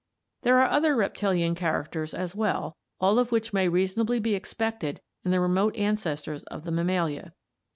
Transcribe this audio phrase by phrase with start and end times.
[0.41, 5.29] There are other reptilian characters as well, all of which may reasonably be expected in
[5.29, 7.33] the remote ancestors of the Mammalia.